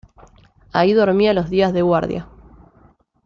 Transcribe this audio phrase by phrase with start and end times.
[0.73, 2.27] Ahí dormía los días de guardia.